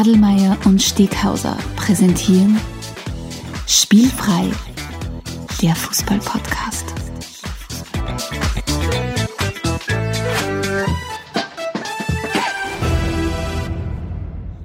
[0.00, 2.58] Adelmeier und Steghauser präsentieren
[3.66, 4.48] Spielfrei,
[5.60, 6.86] der Fußball-Podcast.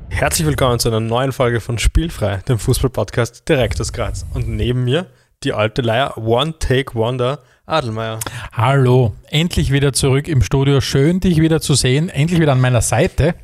[0.08, 4.26] Herzlich willkommen zu einer neuen Folge von Spielfrei, dem Fußball-Podcast direkt aus Graz.
[4.34, 5.08] Und neben mir
[5.44, 8.22] die alte Leier One Take Wonder Adelmeier.
[8.54, 10.80] Hallo, endlich wieder zurück im Studio.
[10.80, 12.08] Schön, dich wieder zu sehen.
[12.08, 13.36] Endlich wieder an meiner Seite.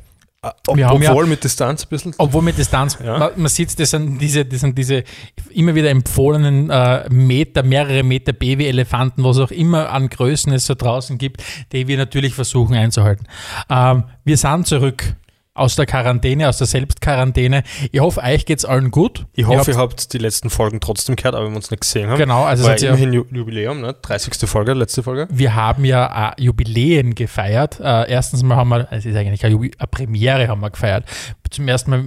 [0.66, 2.14] Ob, Wir haben obwohl ja- mit Distanz ein bisschen.
[2.18, 3.16] Obwohl mit Distanz, Ja.
[3.16, 5.04] man, man sieht, das sind diese, das sind diese
[5.50, 10.74] immer wieder empfohlenen äh, Meter, mehrere Meter Baby-Elefanten, was auch immer an Größen es so
[10.74, 13.26] draußen gibt, die wir natürlich versuchen einzuhalten.
[13.70, 15.14] Ähm, wir sind zurück
[15.54, 17.62] aus der Quarantäne, aus der Selbstquarantäne.
[17.90, 19.26] Ich hoffe, euch geht's allen gut.
[19.34, 22.08] Ich hoffe, habt- ihr habt die letzten Folgen trotzdem gehört, aber wir uns nicht gesehen
[22.08, 22.18] haben.
[22.18, 23.94] Genau, also War ihr- immerhin Ju- Jubiläum, ne?
[24.00, 24.48] 30.
[24.48, 25.28] Folge, letzte Folge.
[25.30, 27.80] wir haben ja äh, Jubiläen gefeiert.
[27.80, 31.04] Äh, erstens mal haben wir, es ist eigentlich eine, Jubi- eine Premiere haben wir gefeiert.
[31.52, 32.04] Zum ersten Mal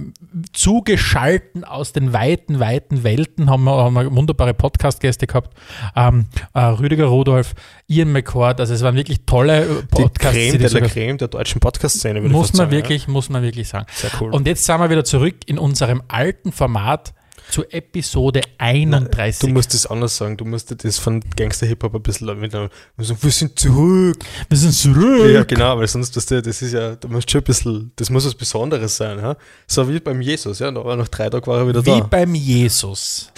[0.52, 5.56] zugeschalten aus den weiten, weiten Welten haben wir, haben wir wunderbare Podcast-Gäste gehabt.
[5.94, 7.54] Ähm, äh, Rüdiger Rudolf,
[7.86, 10.36] Ian McCord, also es waren wirklich tolle äh, Die Podcasts.
[10.36, 12.72] Creme die de so la Creme der deutschen Podcast-Szene, würde ich muss fast man sagen,
[12.72, 13.86] wirklich, muss man wirklich sagen.
[13.88, 13.94] Ja?
[14.08, 14.32] Sehr cool.
[14.32, 17.14] Und jetzt sind wir wieder zurück in unserem alten Format
[17.50, 19.40] zu Episode 31.
[19.40, 20.36] du musst das anders sagen.
[20.36, 24.18] Du musst das von Gangster-Hip-Hop ein bisschen mit einem, wir sind zurück.
[24.48, 25.30] wir sind zurück.
[25.32, 28.26] Ja, genau, weil sonst, das, das ist ja, da musst schon ein bisschen, das muss
[28.26, 29.36] was Besonderes sein, ja?
[29.66, 32.00] So wie beim Jesus, ja, da war nach drei Tagen war er wieder Wie da.
[32.00, 33.30] beim Jesus.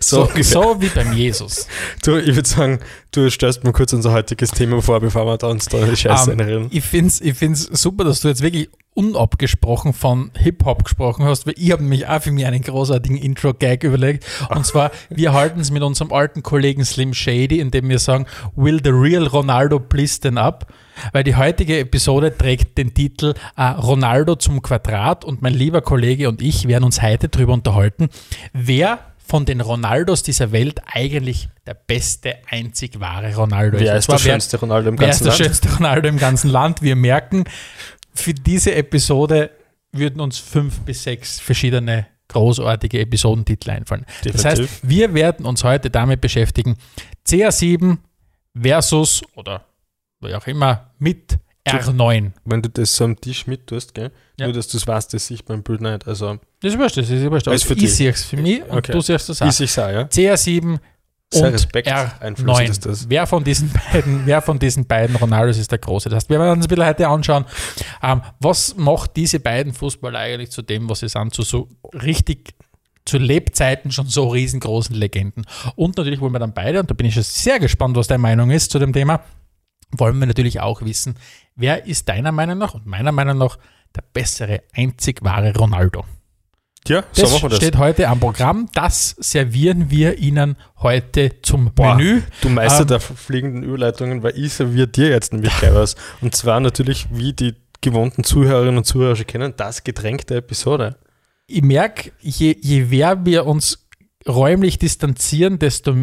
[0.00, 1.66] So, So, so wie beim Jesus.
[2.04, 2.78] Du, ich würde sagen,
[3.12, 6.32] du stellst mir kurz unser heutiges Thema vor, bevor wir da uns da die Scheiße
[6.32, 6.68] Ähm, reinreden.
[6.70, 11.46] ich finde es ich find's super, dass du jetzt wirklich unabgesprochen von Hip-Hop gesprochen hast,
[11.46, 14.26] weil ich habe mich auch für mich einen großartigen Intro-Gag überlegt.
[14.50, 18.80] Und zwar, wir halten es mit unserem alten Kollegen Slim Shady, indem wir sagen, Will
[18.82, 20.66] the real Ronaldo please stand up?
[21.12, 26.28] Weil die heutige Episode trägt den Titel äh, Ronaldo zum Quadrat und mein lieber Kollege
[26.28, 28.10] und ich werden uns heute darüber unterhalten,
[28.52, 28.98] wer
[29.32, 34.24] von den Ronaldos dieser Welt eigentlich der beste, einzig wahre Ronaldo Wer ist zwar der
[34.24, 35.56] schönste Ronaldo im Wer ganzen ist der Land?
[35.56, 36.82] schönste Ronaldo im ganzen Land?
[36.82, 37.44] Wir merken,
[38.12, 39.48] für diese Episode
[39.90, 44.04] würden uns fünf bis sechs verschiedene großartige Episodentitel einfallen.
[44.22, 44.80] Das heißt, Definitiv.
[44.82, 46.76] wir werden uns heute damit beschäftigen,
[47.26, 47.96] CR7
[48.54, 49.64] versus oder
[50.20, 52.32] wie auch immer mit R9.
[52.44, 54.10] Wenn du das so am Tisch mit tust, gell?
[54.38, 54.46] Ja.
[54.46, 56.06] Nur, dass du es weißt, das sieht beim Bild nicht.
[56.08, 57.46] Also, Das ist wurscht, das ist wurscht.
[57.48, 57.94] Alles für ich dich.
[57.94, 58.92] sehe es für mich und Okay.
[58.92, 59.46] du siehst es auch.
[59.60, 60.02] ich sage, ja?
[60.04, 60.78] CR7
[61.30, 62.88] Sehr und Respekt einflößend ist R9.
[62.88, 63.08] das.
[63.08, 66.08] Wer von diesen beiden, wer von diesen beiden Ronaldos ist der große?
[66.08, 67.44] Das heißt, wir werden uns ein bisschen heute anschauen,
[68.02, 72.54] ähm, was macht diese beiden Fußballer eigentlich zu dem, was sie sind, zu so richtig
[73.04, 75.44] zu Lebzeiten schon so riesengroßen Legenden.
[75.74, 78.20] Und natürlich wollen wir dann beide, und da bin ich schon sehr gespannt, was deine
[78.20, 79.20] Meinung ist zu dem Thema,
[79.92, 81.16] wollen wir natürlich auch wissen,
[81.56, 83.58] wer ist deiner Meinung nach und meiner Meinung nach
[83.94, 86.04] der bessere, einzig wahre Ronaldo?
[86.88, 87.58] Ja, so Das machen wir das.
[87.58, 88.68] steht heute am Programm.
[88.74, 92.22] Das servieren wir Ihnen heute zum Boah, Menü.
[92.40, 95.94] Du Meister Ähm, der fliegenden Überleitungen, weil ich serviere dir jetzt nämlich gleich was.
[96.20, 100.96] Und zwar natürlich, wie die gewohnten Zuhörerinnen und Zuhörer schon kennen, das Getränk der Episode.
[101.46, 103.86] Ich merke, je, je mehr wir uns
[104.26, 105.94] räumlich distanzieren, desto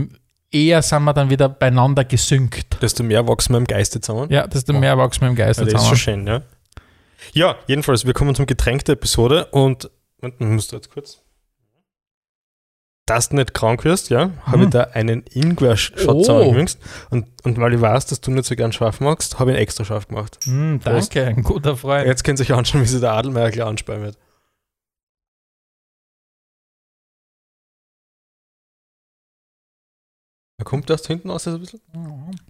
[0.52, 2.82] eher sind wir dann wieder beieinander gesynkt.
[2.82, 4.30] Desto mehr wachsen wir im Geiste zusammen.
[4.32, 6.26] Ja, desto mehr wachsen wir im Geist Ja, das ist schon zusammen.
[6.26, 6.42] schön, ja.
[7.34, 9.90] Ja, jedenfalls, wir kommen zum Getränk der Episode und
[10.22, 11.20] Moment, musst du jetzt kurz.
[13.06, 14.70] Dass du nicht krank wirst, ja, habe ich Hm.
[14.72, 16.20] da einen Ingwer-Shot Oh.
[16.22, 16.80] zusammengemixt.
[17.10, 19.62] Und, und weil ich weiß, dass du nicht so gern scharf magst, habe ich ihn
[19.64, 20.38] extra scharf gemacht.
[20.46, 22.06] Mm, danke, ein guter Freund.
[22.06, 24.18] Jetzt könnt ihr euch anschauen, wie sich der Adelmeier gleich anspeien wird.
[30.60, 31.80] Er kommt erst hinten aus, so ein bisschen.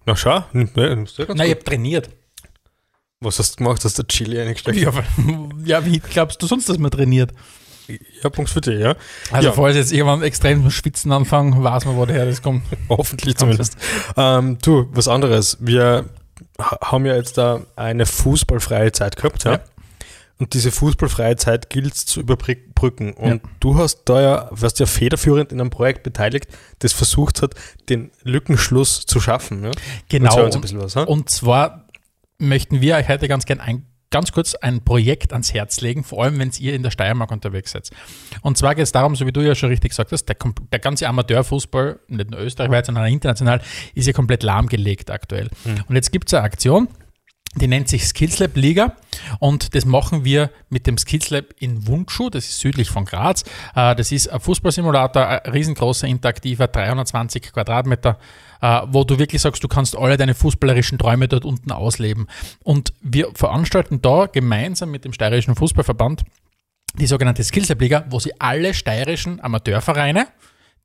[0.06, 1.38] Na schau, nimmst du ja ganz Nein, ich gut.
[1.50, 2.09] habe trainiert.
[3.22, 3.84] Was hast du gemacht?
[3.86, 4.78] Hast du Chili eingesteckt?
[4.78, 5.03] Ja, aber-
[5.66, 7.31] ja, wie glaubst du sonst, dass man trainiert?
[8.24, 8.96] Ja, Punkt für dich, ja.
[9.31, 9.53] Also, Ja.
[9.53, 12.63] falls jetzt irgendwann extrem zum Schwitzen anfangen, weiß man, woher das kommt.
[12.89, 13.78] Hoffentlich zumindest.
[14.16, 15.57] Ähm, du, was anderes.
[15.60, 16.06] Wir
[16.60, 19.54] ha- haben ja jetzt da eine fußballfreie Zeit gehabt, ja.
[19.54, 19.60] Ja.
[20.39, 23.12] Und diese fußballfreie Zeit gilt es zu überbrücken.
[23.13, 23.50] Und Ja.
[23.59, 26.47] du hast da ja, warst ja federführend in einem Projekt beteiligt,
[26.80, 27.56] das versucht hat,
[27.89, 29.63] den Lückenschluss zu schaffen.
[29.65, 29.71] Ja?
[30.07, 30.45] Genau.
[30.45, 30.95] Und, was.
[30.95, 31.88] Und zwar
[32.38, 36.24] möchten wir euch heute ganz gern ein, ganz kurz ein Projekt ans Herz legen, vor
[36.24, 37.89] allem wenn ihr in der Steiermark unterwegs seid.
[38.42, 40.38] Und zwar geht es darum, so wie du ja schon richtig gesagt hast, der,
[40.71, 43.62] der ganze Amateurfußball, nicht nur österreichweit, sondern international,
[43.94, 45.50] ist ja komplett lahmgelegt aktuell.
[45.65, 45.83] Hm.
[45.89, 46.88] Und jetzt gibt es eine Aktion,
[47.56, 48.96] die nennt sich Skills Lab Liga
[49.40, 53.44] und das machen wir mit dem Skills Lab in Wundschuh, das ist südlich von Graz.
[53.75, 58.19] Äh, Das ist ein Fußballsimulator, ein riesengroßer, interaktiver, 320 Quadratmeter,
[58.62, 62.28] äh, wo du wirklich sagst, du kannst alle deine fußballerischen Träume dort unten ausleben.
[62.63, 66.24] Und wir veranstalten da gemeinsam mit dem Steirischen Fußballverband
[66.95, 70.28] die sogenannte Skills Lab Liga, wo sie alle steirischen Amateurvereine,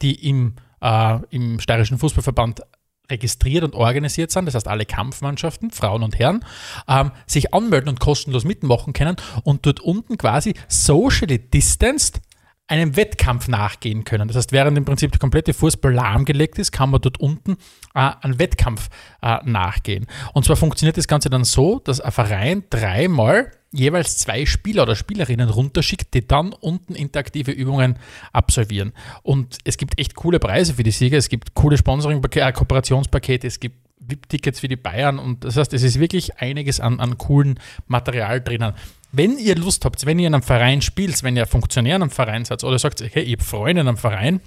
[0.00, 2.62] die im, äh, im steirischen Fußballverband
[3.10, 6.44] registriert und organisiert sind, das heißt alle Kampfmannschaften, Frauen und Herren,
[6.88, 12.20] ähm, sich anmelden und kostenlos mitmachen können und dort unten quasi socially distanced
[12.66, 14.26] einem Wettkampf nachgehen können.
[14.28, 17.56] Das heißt, während im Prinzip der komplette Fußball lahmgelegt ist, kann man dort unten
[17.94, 18.88] äh, einen Wettkampf
[19.22, 20.06] äh, nachgehen.
[20.32, 24.96] Und zwar funktioniert das Ganze dann so, dass ein Verein dreimal jeweils zwei Spieler oder
[24.96, 27.96] Spielerinnen runterschickt, die dann unten interaktive Übungen
[28.32, 28.92] absolvieren.
[29.22, 31.18] Und es gibt echt coole Preise für die Sieger.
[31.18, 33.76] Es gibt coole Sponsoring-Pakete, äh, Kooperationspakete, es gibt
[34.08, 38.40] VIP-Tickets für die Bayern und das heißt, es ist wirklich einiges an, an coolen Material
[38.40, 38.74] drinnen.
[39.12, 42.10] Wenn ihr Lust habt, wenn ihr in einem Verein spielt, wenn ihr Funktionär in einem
[42.10, 44.40] Verein seid oder sagt, okay, ich habe Freunde in einem Verein,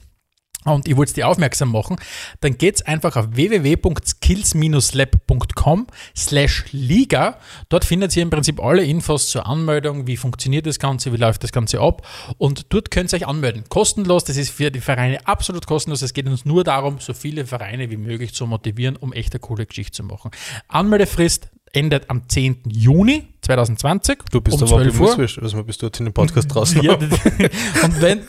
[0.66, 1.98] und ich wollte die aufmerksam machen,
[2.42, 7.38] dann geht's einfach auf www.skills-lab.com slash Liga.
[7.70, 11.44] Dort findet ihr im Prinzip alle Infos zur Anmeldung, wie funktioniert das Ganze, wie läuft
[11.44, 12.02] das Ganze ab
[12.38, 13.66] und dort könnt ihr euch anmelden.
[13.70, 16.02] Kostenlos, das ist für die Vereine absolut kostenlos.
[16.02, 19.40] Es geht uns nur darum, so viele Vereine wie möglich zu motivieren, um echt eine
[19.40, 20.32] coole Geschichte zu machen.
[20.68, 22.64] Anmeldefrist endet am 10.
[22.68, 24.20] Juni 2020.
[24.32, 25.10] Du bist um aber 12 Uhr.
[25.10, 28.22] optimistisch, also bis dorthin den Podcast draußen Ja, und wenn,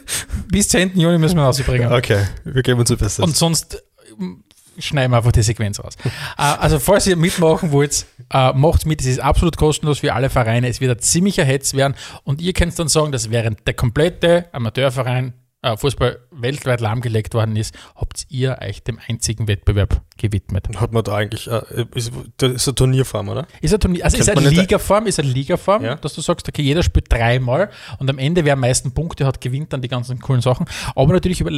[0.50, 0.98] bis 10.
[0.98, 1.92] Juni müssen wir rausbringen.
[1.92, 3.24] Okay, wir geben uns ein Bestes.
[3.24, 3.82] Und sonst
[4.20, 4.44] ähm,
[4.78, 5.94] schneiden wir einfach die Sequenz raus.
[6.38, 9.00] Äh, also, falls ihr mitmachen wollt, äh, macht mit.
[9.00, 10.68] Es ist absolut kostenlos für alle Vereine.
[10.68, 11.94] Es wird ein ziemlicher Hetz werden.
[12.22, 15.32] Und ihr könnt dann sagen, dass während der komplette Amateurverein
[15.62, 20.68] äh, Fußball weltweit lahmgelegt worden ist, habt ihr euch dem einzigen Wettbewerb gewidmet.
[20.80, 21.62] Hat man da eigentlich, äh,
[21.94, 23.46] ist, das ist eine Turnierform, oder?
[23.60, 25.96] Ist eine Turnier, also ist eine Ligaform, ist eine Ligaform, Ja.
[25.96, 29.40] dass du sagst, okay, jeder spielt dreimal und am Ende, wer am meisten Punkte hat,
[29.40, 30.66] gewinnt dann die ganzen coolen Sachen.
[30.94, 31.50] Aber natürlich über,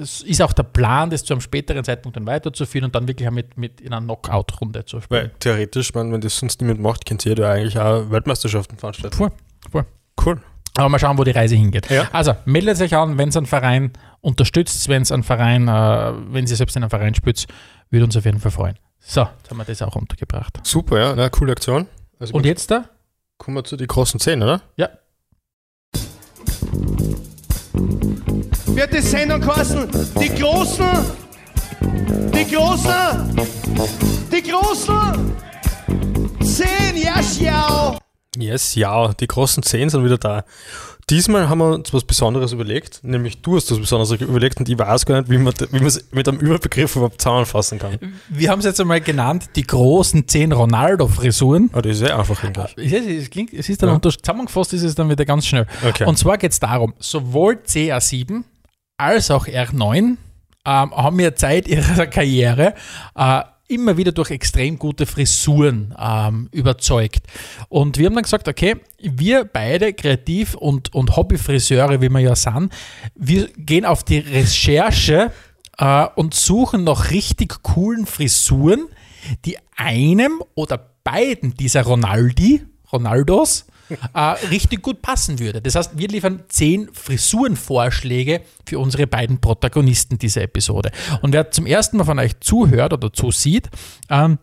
[0.00, 3.32] ist auch der Plan, das zu einem späteren Zeitpunkt dann weiterzuführen und dann wirklich auch
[3.32, 5.22] mit, mit in einer Knockout-Runde zu spielen.
[5.24, 9.16] Weil theoretisch, man, wenn das sonst niemand macht, könnt ihr da eigentlich auch Weltmeisterschaften veranstalten.
[9.16, 9.30] Voll,
[9.70, 9.84] voll.
[10.24, 10.40] Cool.
[10.76, 11.90] Aber mal schauen, wo die Reise hingeht.
[11.90, 12.08] Ja.
[12.12, 16.46] Also meldet euch an, wenn es einen Verein unterstützt, wenn es einen Verein, äh, wenn
[16.46, 17.46] sie selbst in einem Verein spielt,
[17.90, 18.78] würde uns auf jeden Fall freuen.
[19.00, 20.60] So, jetzt haben wir das auch untergebracht.
[20.62, 21.86] Super, ja, na, coole Aktion.
[22.18, 22.84] Also Und jetzt da?
[23.36, 24.62] kommen wir zu den großen Zehn, oder?
[24.76, 24.88] Ja.
[28.74, 29.88] wird die Sendung kosten.
[30.20, 30.86] Die Großen,
[32.34, 33.36] die Großen,
[34.32, 35.32] die Großen.
[36.42, 37.98] Zehn, ja, schau.
[38.36, 40.44] Yes, ja, die großen Zehn sind wieder da.
[41.10, 44.78] Diesmal haben wir uns was Besonderes überlegt, nämlich du hast was Besonderes überlegt und ich
[44.78, 47.98] weiß gar nicht, wie man wie man es mit einem Überbegriff überhaupt zusammenfassen kann.
[48.30, 51.70] Wir haben es jetzt einmal genannt, die großen zehn Ronaldo-Frisuren.
[51.72, 52.42] Aber das ist ja einfach.
[52.76, 53.94] Es ist, es klingt, es ist dann Ja.
[53.96, 55.66] unter, zusammengefasst ist es dann wieder ganz schnell.
[55.86, 56.06] Okay.
[56.06, 58.44] Und zwar geht es darum, sowohl CR7
[58.96, 60.16] als auch R9 ähm,
[60.64, 62.74] haben ja Zeit ihrer Karriere
[63.16, 67.26] äh, immer wieder durch extrem gute Frisuren ähm, überzeugt.
[67.68, 72.36] Und wir haben dann gesagt, okay, wir beide Kreativ- und, und Hobbyfriseure, wie wir ja
[72.36, 72.72] sind,
[73.14, 75.32] wir gehen auf die Recherche
[75.78, 78.88] äh, und suchen nach richtig coolen Frisuren,
[79.44, 83.66] die einem oder beiden dieser Ronaldi, Ronaldos,
[84.14, 85.60] äh, richtig gut passen würde.
[85.60, 90.90] Das heißt, wir liefern zehn Frisurenvorschläge für unsere beiden Protagonisten dieser Episode.
[91.22, 93.68] Und wer zum ersten Mal von euch zuhört oder zusieht,
[94.08, 94.38] ähm,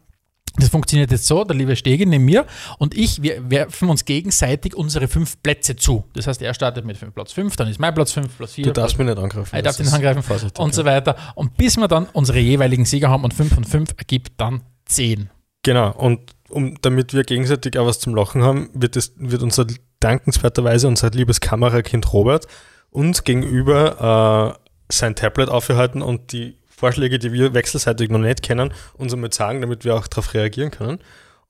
[0.60, 2.46] das funktioniert jetzt so, der liebe Stege neben mir
[2.80, 6.06] und ich, wir werfen uns gegenseitig unsere fünf Plätze zu.
[6.14, 8.66] Das heißt, er startet mit Platz 5, dann ist mein Platz 5, Platz 4.
[8.66, 9.56] Du darfst mich nicht angreifen.
[9.56, 10.60] Ich darf ist angreifen Vorsichtig.
[10.60, 11.16] und so weiter.
[11.36, 15.30] Und bis wir dann unsere jeweiligen Sieger haben und 5 von 5 ergibt dann 10.
[15.64, 19.66] Genau, und um, damit wir gegenseitig auch was zum Lachen haben, wird, es, wird unser
[20.00, 22.48] dankenswerterweise unser liebes Kamerakind Robert
[22.92, 28.74] uns gegenüber äh, sein Tablet aufgehalten und die Vorschläge, die wir wechselseitig noch nicht kennen,
[28.94, 31.00] uns einmal sagen, damit wir auch darauf reagieren können.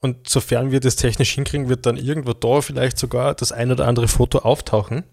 [0.02, 3.88] Und sofern wir das technisch hinkriegen, wird dann irgendwo da vielleicht sogar das ein oder
[3.88, 5.04] andere Foto auftauchen.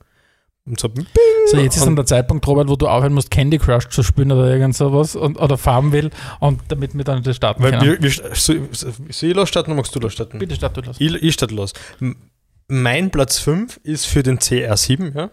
[0.67, 1.07] Und so, bing,
[1.47, 4.33] So, jetzt ist dann der Zeitpunkt, Robert, wo du aufhören musst, Candy Crush zu spielen
[4.33, 8.03] oder irgend sowas und, oder farben will und damit wir dann das starten weil können.
[8.03, 10.41] wir, wir, soll, soll ich losstarten oder magst du losstarten?
[10.41, 10.97] Bitte start du los.
[10.99, 11.73] Ich, ich starte los.
[12.67, 15.31] Mein Platz 5 ist für den CR7, ja.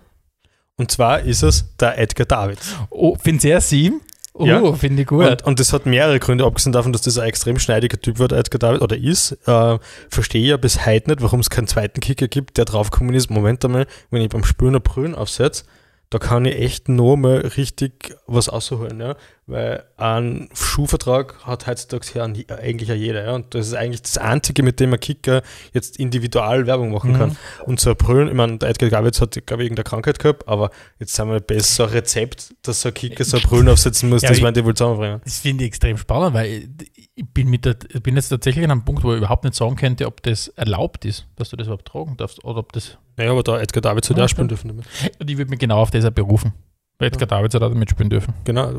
[0.75, 2.75] Und zwar ist es der Edgar Davids.
[2.89, 4.01] Oh, du er sieben?
[4.35, 4.73] Oh, Ja.
[4.73, 5.25] finde ich gut.
[5.25, 8.27] Und, und das hat mehrere Gründe, abgesehen davon, dass das ein extrem schneidiger Typ war,
[8.27, 9.33] der Edgar David, oder ist.
[9.47, 9.77] Äh,
[10.09, 13.29] verstehe ich ja bis heute nicht, warum es keinen zweiten Kicker gibt, der draufgekommen ist.
[13.29, 15.65] Moment einmal, wenn ich beim Spülen ein Brühen aufsetze,
[16.09, 18.99] da kann ich echt nur mal richtig was rausholen.
[18.99, 19.15] Ja?
[19.45, 22.23] Weil ein Schuhvertrag hat heutzutage ja
[22.57, 23.25] eigentlich ja jeder.
[23.25, 23.33] Ja?
[23.35, 25.41] Und das ist eigentlich das Einzige, mit dem ein Kicker
[25.73, 27.17] jetzt individual Werbung machen Mhm.
[27.17, 27.37] kann.
[27.65, 30.47] Und so ein Brüllen, ich meine, der Edgar Gabitz hat, glaube ich, irgendeine Krankheit gehabt,
[30.47, 30.69] aber
[30.99, 34.09] jetzt haben wir besser so ein Rezept, dass so ein Kicker so ein Brüllen aufsetzen
[34.09, 35.21] muss, Ja, das ich- wollen die wohl zusammenbringen.
[35.23, 38.63] Das finde ich extrem spannend, weil ich, ich bin, mit der, ich bin jetzt tatsächlich
[38.63, 41.57] an einem Punkt, wo ich überhaupt nicht sagen könnte, ob das erlaubt ist, dass du
[41.57, 42.97] das überhaupt tragen darfst oder ob das.
[43.17, 44.27] Naja, aber da Edgar hat Ah, ja auch okay.
[44.29, 44.85] spielen dürfen damit.
[45.19, 46.53] Und ich würde mich genau auf das auch berufen.
[47.03, 48.33] Edgar Davids hat auch damit spielen dürfen.
[48.43, 48.69] Genau.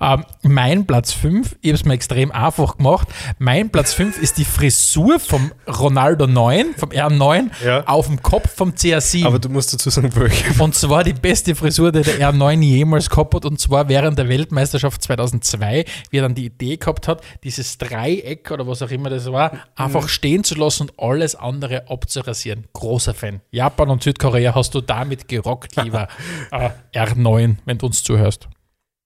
[0.00, 3.08] Ähm, mein Platz 5, ich habe es mir extrem einfach gemacht.
[3.38, 7.84] Mein Platz 5 ist die Frisur vom Ronaldo 9, vom R9, Ja.
[7.86, 9.26] auf dem Kopf vom CR7.
[9.26, 10.62] Aber du musst dazu sagen, welche.
[10.62, 13.44] Und zwar die beste Frisur, die der R9 jemals gehabt hat.
[13.44, 18.50] Und zwar während der Weltmeisterschaft 2002, wie er dann die Idee gehabt hat, dieses Dreieck
[18.50, 22.64] oder was auch immer das war, einfach stehen zu lassen und alles andere abzurasieren.
[22.72, 23.40] Großer Fan.
[23.50, 26.08] Japan und Südkorea hast du damit gerockt, lieber
[26.50, 28.48] äh, R9, wenn du uns zuhörst.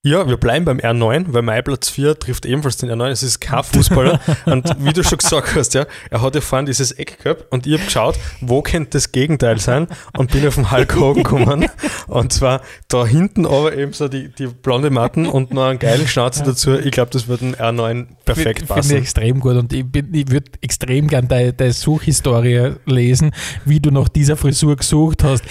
[0.05, 3.09] Ja, wir bleiben beim R9, weil mein Platz 4 trifft ebenfalls den R9.
[3.09, 4.21] Es ist kein Fußballer.
[4.45, 7.67] und wie du schon gesagt hast, ja, er hat ja vorhin dieses Eck gehabt und
[7.67, 11.65] ich habe geschaut, wo könnte das Gegenteil sein und bin auf den Hulk Hogan gekommen.
[12.07, 16.07] Und zwar da hinten aber eben so die, die blonde Matten und noch einen geilen
[16.07, 16.75] Schnauzer dazu.
[16.75, 18.95] Ich glaube, das wird ein R9 perfekt Finde ich passen.
[18.97, 23.31] extrem gut und ich, ich würde extrem gern deine, deine Suchhistorie lesen,
[23.65, 25.43] wie du nach dieser Frisur gesucht hast.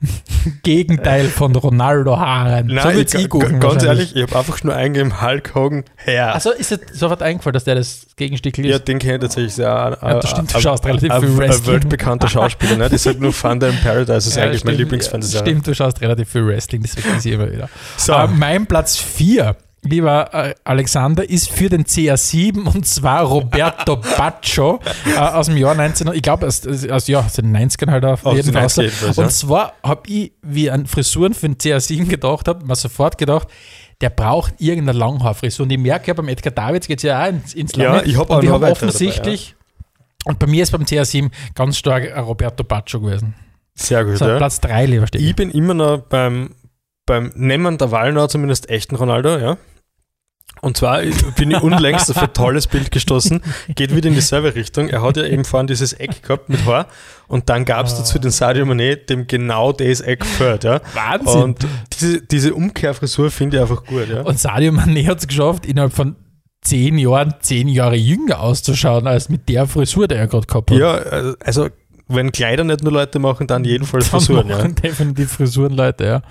[0.62, 2.66] Gegenteil von Ronaldo Haaren.
[2.68, 4.14] Nein, so ich, ich googeln ganz wahrscheinlich.
[4.14, 6.34] ehrlich, ich habe einfach nur eingegeben, Hulk Hogan her.
[6.34, 8.86] Also ist dir sofort eingefallen, dass der das Gegenstück ja, ist?
[8.88, 9.66] den kenne ich tatsächlich sehr.
[9.66, 9.90] Ja,
[10.20, 11.72] das stimmt, du schaust relativ viel ein, ein Wrestling.
[11.74, 12.76] weltbekannter Schauspieler.
[12.76, 12.88] Ne?
[12.92, 15.34] Ich sage nur Thunder in Paradise, das ist Ja, eigentlich mein stimmt, Lieblingsfantasy.
[15.36, 17.68] ja, Stimmt, du schaust relativ viel Wrestling, das vergesse ich immer wieder.
[17.96, 18.12] So.
[18.12, 24.80] Äh, mein Platz 4, lieber äh, Alexander, ist für den CR7 und zwar Roberto Baccio
[25.06, 28.26] äh, aus dem Jahr 19, ich glaube aus, aus, ja, aus den 90ern halt auf
[28.26, 28.66] Aus jeden den Fall.
[28.66, 29.22] 90er jedenfalls, ja.
[29.24, 33.48] Und zwar habe ich, wie an Frisuren für den CR7 gedacht habe, mir sofort gedacht,
[34.00, 35.64] der braucht irgendeine Langhaarfrisur.
[35.64, 38.04] Und ich merke ja, beim Edgar Davids geht es ja auch ins, ins Ja, Lange.
[38.04, 39.56] ich hab auch Und ich noch habe weitere offensichtlich,
[40.24, 43.34] und bei mir ist beim CR7 ganz stark Roberto Baccio gewesen.
[43.74, 44.18] Sehr gut.
[44.18, 44.36] So, ja.
[44.36, 45.28] Platz 3, lieber Stegi.
[45.28, 46.50] Ich bin immer noch beim,
[47.08, 49.56] beim Nehmen der Wallner zumindest echten Ronaldo, ja.
[50.60, 51.02] Und zwar
[51.36, 53.40] bin ich unlängst auf ein tolles Bild gestoßen,
[53.76, 54.88] geht wieder in dieselbe Richtung.
[54.88, 56.88] Er hat ja eben vorhin dieses Eck gehabt mit Haar
[57.28, 60.80] und dann gab es dazu den Sadio Mané, dem genau das Eck gefällt, ja.
[60.94, 61.42] Wahnsinn.
[61.42, 64.22] Und diese, diese Umkehrfrisur finde ich einfach gut, ja.
[64.22, 66.16] Und Sadio Mané hat es geschafft, innerhalb von
[66.60, 70.78] zehn Jahren zehn Jahre jünger auszuschauen, als mit der Frisur, die er gerade gehabt hat.
[70.78, 71.68] Ja, äh, also
[72.08, 74.56] wenn Kleider nicht nur Leute machen, dann jedenfalls Dann Frisuren, ja.
[74.56, 76.22] machen definitiv Frisuren, Leute, ja.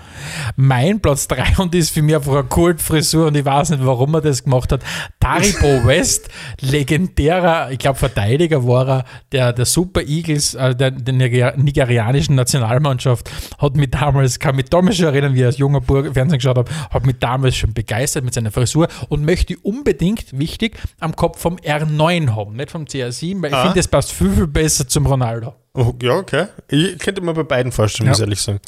[0.56, 4.14] Mein Platz 3 und ist für mich einfach eine Kultfrisur und ich weiß nicht, warum
[4.14, 4.82] er das gemacht hat.
[5.20, 6.28] Taribo West,
[6.60, 12.34] legendärer, ich glaube Verteidiger war er, der, der Super Eagles, äh, der, der niger- nigerianischen
[12.34, 16.38] Nationalmannschaft, hat mich damals, kann mich damals schon erinnern, wie ich als junger Burg Fernsehen
[16.38, 21.14] geschaut habe, hat mich damals schon begeistert mit seiner Frisur und möchte unbedingt, wichtig, am
[21.14, 23.62] Kopf vom R9 haben, nicht vom CR7, weil ich Ah.
[23.62, 25.54] finde, das passt viel, viel besser zum Ronaldo.
[25.74, 26.46] Oh, ja, okay.
[26.68, 28.10] Ich könnte mir bei beiden vorstellen, Ja.
[28.10, 28.60] muss ich ehrlich sagen.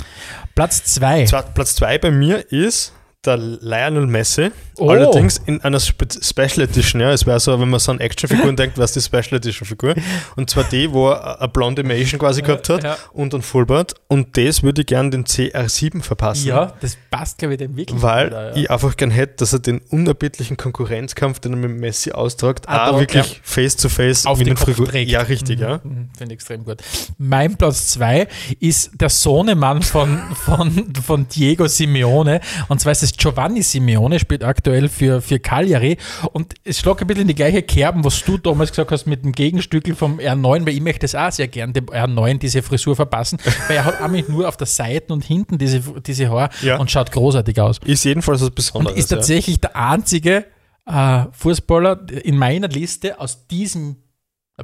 [0.55, 1.25] Platz 2.
[1.25, 2.93] Zwar, Platz zwei bei mir ist
[3.27, 4.51] der Lionel Messi.
[4.79, 4.89] Oh.
[4.89, 7.03] Allerdings in einer Spe Special Edition.
[7.03, 9.95] Ja, es wäre so, wenn man so an Actionfiguren denkt, was die Special Edition Figur.
[10.37, 12.97] Und zwar die, wo er eine blonde Mason quasi gehabt hat ja.
[13.13, 13.95] und ein Fullbart.
[14.09, 16.47] Und das würde ich gerne den CR7 verpassen.
[16.49, 18.01] Ja, das passt, glaube ich, dem wirklich.
[18.01, 18.57] Weil gut, ja.
[18.57, 22.91] ich einfach gern hätte, dass er den unerbittlichen Konkurrenzkampf, den er mit Messi austragt, Ah,
[22.91, 23.39] auch wirklich ja.
[23.43, 25.11] face to face auf den Figur- trägt.
[25.11, 25.81] Ja, richtig, ja.
[25.85, 26.79] Mhm, Finde ich extrem gut.
[27.19, 28.29] Mein Platz 2
[28.61, 32.41] ist der Sohnemann von, von, von Diego Simeone.
[32.69, 35.97] Und zwar ist es Giovanni Simeone, spielt aktuell für, für Cagliari.
[36.33, 39.25] Und es schlägt ein bisschen in die gleiche Kerben, was du damals gesagt hast mit
[39.25, 42.97] dem Gegenstückel vom R9, weil ich möchte es auch sehr gern dem R9 diese Frisur
[42.97, 43.39] verpassen,
[43.69, 46.77] weil er hat nämlich nur auf der Seite und hinten diese, diese Haare Ja.
[46.79, 47.79] und schaut großartig aus.
[47.85, 48.99] Ist jedenfalls was Und Besonderes.
[48.99, 50.45] ist tatsächlich der einzige
[50.87, 53.97] äh, Fußballer in meiner Liste aus diesem,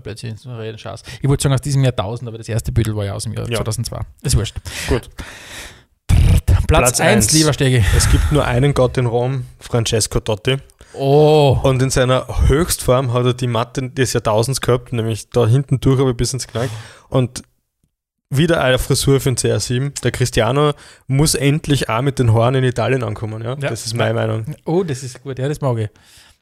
[0.03, 1.03] plötzlich ist noch reden, Schatz.
[1.23, 3.49] Ich wollte sagen aus diesem Jahrtausend, aber das erste Büdel war ja aus dem Jahr
[3.49, 3.57] Ja.
[3.57, 4.01] 2002.
[4.23, 4.57] Ist wurscht.
[4.91, 4.95] ja.
[4.99, 5.09] Gut.
[6.67, 7.33] Platz Platz 1, eins.
[7.33, 7.85] lieber Stegi.
[7.97, 10.57] Es gibt nur einen Gott in Rom, Francesco Totti.
[10.95, 15.79] Oh, Und in seiner Höchstform hat er die Matte des Jahrtausends gehabt, nämlich da hinten
[15.81, 16.71] durch, aber bis ins Knack.
[17.09, 17.43] Und
[18.31, 20.01] wieder eine Frisur für den CR7.
[20.03, 20.73] Der Cristiano
[21.07, 23.43] muss endlich auch mit den Haaren in Italien ankommen.
[23.43, 23.51] Ja?
[23.51, 23.55] Ja.
[23.71, 24.57] Das ist meine Meinung.
[24.65, 25.39] oh, das ist gut.
[25.39, 25.89] Ja, das mag ich.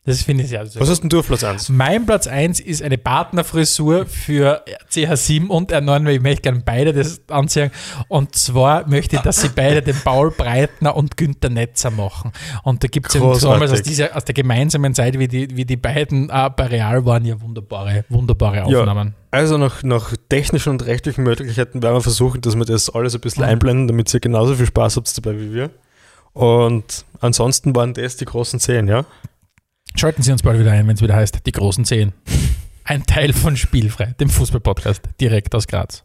[0.07, 1.71] Das finde ich sehr, sehr Was hast denn du auf Platz 1?
[1.71, 6.93] Mein Platz 1 ist eine Partnerfrisur für CH7 und R9, weil ich möchte gerne beide
[6.93, 7.71] das anziehen.
[8.09, 12.33] Und zwar möchte ich, dass sie beide den Paul Breitner und Günther Netzer machen.
[12.65, 15.79] Und da gibt es ja aus, dieser, aus der gemeinsamen Zeit, wie die, wie die
[15.79, 18.81] beiden äh, bei Real waren, ja wunderbare, wunderbare Ja.
[18.81, 19.15] Aufnahmen.
[19.31, 23.21] Also nach, nach technischen und rechtlichen Möglichkeiten werden wir versuchen, dass wir das alles ein
[23.23, 23.49] bisschen Mhm.
[23.49, 25.71] einblenden, damit ihr genauso viel Spaß habt dabei wie wir.
[26.35, 29.05] Und ansonsten waren das die großen Zehn, ja?
[29.97, 32.13] Schalten Sie uns bald wieder ein, wenn es wieder heißt, die großen Zehn.
[32.83, 36.05] Ein Teil von Spielfrei, dem Fußball-Podcast, direkt aus Graz.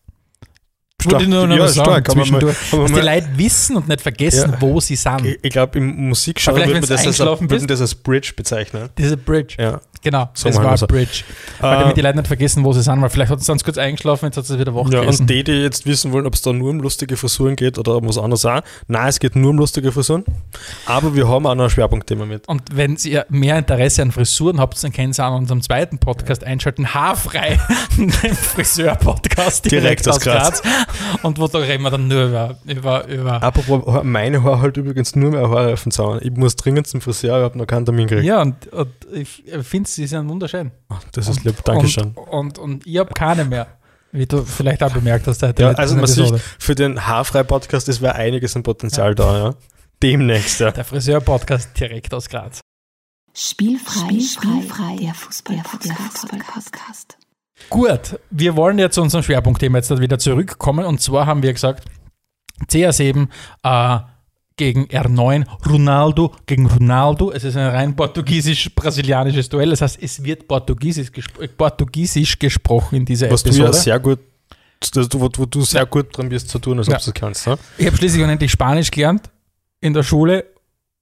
[1.06, 3.88] Wollte ich nur noch ja, sagen stark, aber zwischendurch, mal- dass die Leute wissen und
[3.88, 4.62] nicht vergessen, Ja.
[4.62, 5.26] wo sie sind.
[5.26, 7.96] Ich, ich glaube, im Musikgenre würde man, das als, eingeschlafen würde man bist- das als
[7.96, 8.90] Bridge bezeichnen.
[8.98, 9.56] Diese Bridge.
[9.60, 9.80] Ja.
[10.02, 10.88] Genau, So das war wir's.
[10.88, 11.24] Bridge.
[11.60, 13.66] Weil Äh, damit die Leute nicht vergessen, wo sie sind, weil vielleicht hat es sonst
[13.66, 15.24] kurz eingeschlafen, jetzt hat sie wieder wach Ja, gegessen.
[15.24, 17.98] und die, die jetzt wissen wollen, ob es da nur um lustige Frisuren geht oder
[17.98, 18.62] um was anderes auch.
[18.88, 20.24] Nein, es geht nur um lustige Frisuren.
[20.86, 22.48] Aber wir haben auch noch ein Schwerpunktthema mit.
[22.48, 26.46] Und wenn ihr mehr Interesse an Frisuren habt, dann können Sie an unserem zweiten Podcast
[26.46, 27.60] einschalten, Haarfrei,
[27.98, 30.62] den Friseur-Podcast direkt, Direkt aus aus Graz.
[30.62, 30.88] Graz.
[31.24, 35.16] Und wo da reden wir dann nur über, über, über Apropos, meine Haare halt übrigens
[35.16, 36.20] nur mehr Haare auf Zaun.
[36.22, 38.28] Ich muss dringend zum Friseur, ich habe noch keinen Termin gekriegt.
[38.28, 40.72] Ja, und, und ich finde, sie sind wunderschön.
[41.14, 42.14] Das ist lieb, Dankeschön.
[42.16, 43.68] Und, und, und ich habe keine mehr.
[44.12, 48.02] Wie du vielleicht auch bemerkt hast, seit Ja, also man sieht, für den Haarfrei-Podcast, das
[48.02, 49.56] wäre einiges an Potenzial da, ja.
[50.02, 50.72] Demnächst, ja.
[50.72, 52.62] Der Friseur-Podcast direkt aus Graz.
[53.36, 57.18] Spielfrei, Spielfrei, der Fußball-Podcast.
[57.70, 60.86] Gut, wir wollen jetzt zu unserem Schwerpunktthema jetzt wieder zurückkommen.
[60.86, 61.84] Und zwar haben wir gesagt,
[62.68, 63.28] CR7
[63.64, 64.00] äh,
[64.58, 67.32] gegen R9, Ronaldo gegen Ronaldo.
[67.32, 69.70] Es ist ein rein portugiesisch-brasilianisches Duell.
[69.70, 73.68] Das heißt, es wird Portugiesisch, gespro äh, Portugiesisch gesprochen in dieser Was du Episode.
[73.70, 74.20] ja sehr gut,
[75.14, 76.96] wo, wo du sehr gut dran bist zu tun, als Ja.
[76.98, 77.48] ob du es kannst.
[77.48, 77.58] Ne?
[77.78, 79.30] Ich habe schließlich und endlich Spanisch gelernt
[79.82, 80.46] in der Schule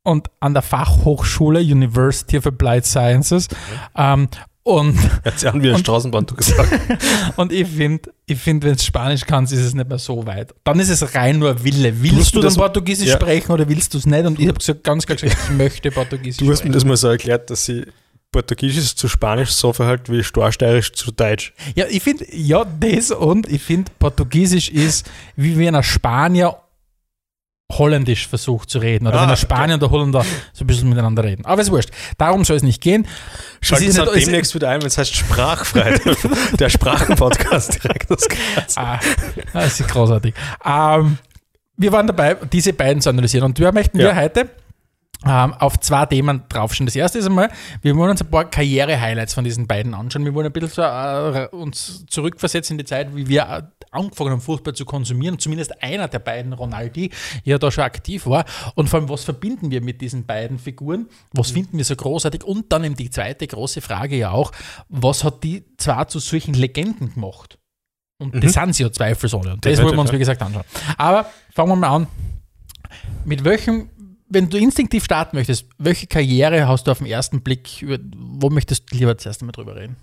[0.04, 3.48] und an der Fachhochschule University of Applied Sciences.
[3.96, 4.28] Ähm,
[4.68, 6.70] und Jetzt ein Und- Straßenbahn, du gesagt.
[7.38, 10.54] Und ich finde, ich find, wenn du Spanisch kannst, ist es nicht mehr so weit.
[10.64, 11.94] Dann ist es rein nur Wille.
[12.02, 13.16] Willst du mir dann das- Portugiesisch Ja.
[13.16, 14.26] sprechen oder willst du es nicht?
[14.26, 16.74] Und ich habe gesagt, ganz klar gesagt, ich möchte Portugiesisch Du hast mir sprechen.
[16.74, 17.86] das mal so erklärt, dass sie
[18.32, 21.54] Portugiesisch zu Spanisch so verhält wie Storsteirisch zu Deutsch.
[21.76, 26.58] Ja, ich finde, ja, das und ich finde, Portugiesisch ist, wie wenn ein Spanier
[27.78, 29.08] Holländisch versucht zu reden.
[29.08, 31.46] Oder Ah, wenn ein Spanier und der Holländer so ein bisschen miteinander reden.
[31.46, 31.90] Aber ist wurscht.
[32.18, 33.06] Darum soll es nicht gehen.
[33.60, 36.00] Schalten ist Sie nicht- es- demnächst wieder ein, wenn es heißt Sprachfrei.
[36.60, 38.78] der Sprachenpodcast direkt aus Graz.
[38.78, 39.00] Ah,
[39.52, 40.34] das ist großartig.
[40.66, 41.18] Ähm,
[41.76, 43.46] wir waren dabei, diese beiden zu analysieren.
[43.46, 44.16] Und wir möchten wir Ja.
[44.16, 44.50] heute
[45.26, 46.86] ähm, auf zwei Themen draufschauen.
[46.86, 47.50] Das erste ist einmal,
[47.82, 50.26] wir wollen uns ein paar Karriere-Highlights von diesen beiden anschauen.
[50.26, 54.32] Wir wollen ein bisschen so, äh, uns zurückversetzen in die Zeit, wie wir äh, angefangen
[54.32, 55.40] haben, Fußball zu konsumieren.
[55.40, 57.12] Zumindest einer der beiden, Ronaldi,
[57.44, 58.46] ja da schon aktiv war.
[58.76, 61.08] Und vor allem, was verbinden wir mit diesen beiden Figuren?
[61.34, 62.44] Was finden wir so großartig?
[62.44, 64.52] Und dann eben die zweite große Frage ja auch,
[64.90, 67.58] was hat die zwar zu solchen Legenden gemacht?
[68.20, 69.54] Und das sind sie ja zweifelsohne.
[69.54, 70.64] Und das Definitiv, wollen wir uns, wie gesagt, anschauen.
[70.98, 72.08] Aber fangen wir mal an.
[73.26, 73.90] Mit welchem,
[74.30, 78.50] wenn du instinktiv starten möchtest, welche Karriere hast du auf den ersten Blick, über, wo
[78.50, 79.96] möchtest du lieber zuerst einmal drüber reden?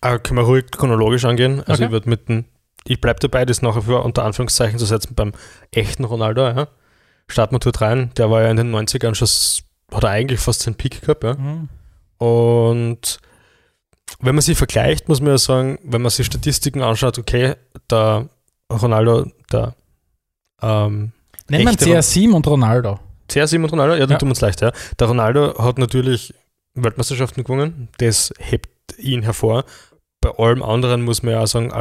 [0.00, 1.60] Aber können wir ruhig chronologisch angehen.
[1.60, 1.84] Also Okay.
[1.84, 2.44] ich würde mit dem,
[2.84, 5.32] ich bleibe dabei, das nachher für unter Anführungszeichen zu setzen beim
[5.72, 6.42] echten Ronaldo.
[6.46, 6.68] Ja.
[7.28, 8.10] Starten wir dort rein.
[8.16, 9.28] Der war ja in den 90ern schon,
[9.94, 11.24] hat er eigentlich fast seinen Peak gehabt.
[11.24, 11.36] Ja.
[12.18, 13.18] Und
[14.20, 17.54] wenn man sie vergleicht, muss man ja sagen, wenn man sich Statistiken anschaut, okay,
[17.90, 18.28] der
[18.70, 19.74] Ronaldo, der
[20.62, 21.12] ähm,
[21.48, 23.00] Nennen wir Echte CR7 und Ronaldo.
[23.30, 24.18] CR7 und Ronaldo, ja, dann Ja.
[24.18, 24.72] tun wir uns leicht, ja.
[24.98, 26.34] Der Ronaldo hat natürlich
[26.74, 29.64] Weltmeisterschaften gewonnen, das hebt ihn hervor.
[30.20, 31.72] Bei allem anderen muss man ja auch sagen,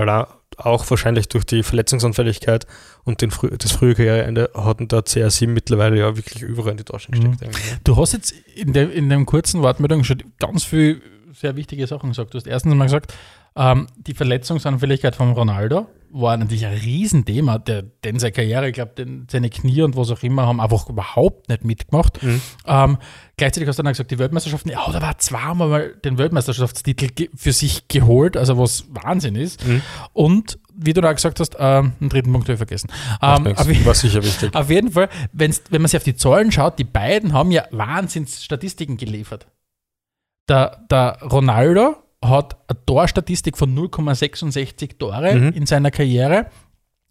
[0.57, 2.65] auch wahrscheinlich durch die Verletzungsanfälligkeit
[3.03, 6.83] und den frü das frühe Karriereende hat der CR7 mittlerweile ja wirklich überall in die
[6.85, 7.31] Taschen Mhm.
[7.31, 7.55] gesteckt.
[7.55, 7.77] ja.
[7.83, 11.01] Du hast jetzt in, der, in dem kurzen Wortmeldung schon ganz viel
[11.33, 12.33] sehr wichtige Sachen gesagt.
[12.33, 13.13] Du hast erstens mal gesagt,
[13.55, 18.93] ähm, die Verletzungsanfälligkeit von Ronaldo war natürlich ein Riesenthema, der, denn seine Karriere, ich glaube,
[19.29, 22.21] seine Knie und was auch immer haben einfach überhaupt nicht mitgemacht.
[22.23, 22.41] Mhm.
[22.65, 22.97] Ähm,
[23.37, 27.53] gleichzeitig hast du dann gesagt, die Weltmeisterschaften, ja, da war zweimal mal den Weltmeisterschaftstitel für
[27.53, 29.65] sich geholt, also was Wahnsinn ist.
[29.65, 29.81] Mhm.
[30.13, 32.89] Und wie du da gesagt hast, ähm, einen dritten Punkt habe ich vergessen.
[33.21, 34.53] Ähm, aber- war sicher wichtig.
[34.55, 37.65] auf jeden Fall, wenn's, wenn man sich auf die Zahlen schaut, die beiden haben ja
[37.71, 39.47] Wahnsinnsstatistiken geliefert.
[40.47, 45.53] Der, der Ronaldo hat eine Torstatistik von 0,66 Tore Mhm.
[45.53, 46.47] in seiner Karriere.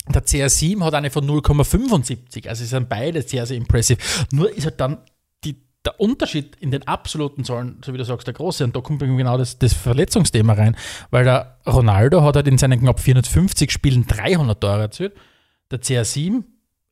[0.09, 2.49] Der CR7 hat eine von 0,75.
[2.49, 3.99] Also sind beide sehr, sehr impressive.
[4.33, 4.99] Nur ist halt dann
[5.45, 8.65] die, der Unterschied in den absoluten Zahlen, so wie du sagst, der große.
[8.65, 10.77] Und da kommt genau das, das Verletzungsthema rein.
[11.11, 15.15] Weil der Ronaldo hat halt in seinen knapp 450 Spielen 300 Tore erzielt.
[15.71, 16.43] Der CR7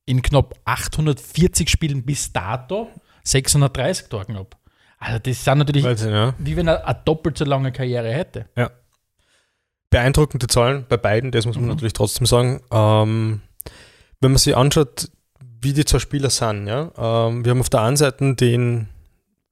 [0.04, 2.88] in knapp 840 Spielen bis dato
[3.24, 4.56] 630 Tore knapp.
[5.06, 6.34] Also das sind natürlich, Wahnsinn, ja.
[6.38, 8.46] wie wenn er eine doppelt so lange Karriere hätte.
[9.90, 11.70] beeindruckende Zahlen bei beiden, das muss man Mhm.
[11.70, 12.60] natürlich trotzdem sagen.
[12.72, 13.40] Ähm,
[14.20, 15.10] wenn man sich anschaut,
[15.60, 18.88] wie die zwei Spieler sind, ja, ähm, wir haben auf der einen Seite den